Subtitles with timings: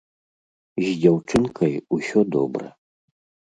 [0.85, 2.67] З дзяўчынкай усё добра.